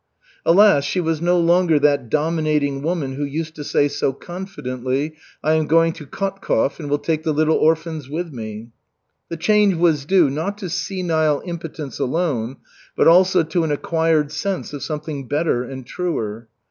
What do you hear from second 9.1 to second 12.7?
The change was due, not to senile impotence alone,